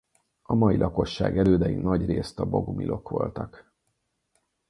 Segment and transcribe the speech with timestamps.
[0.41, 3.71] A mai lakosság elődei nagyrészt a bogumilok voltak.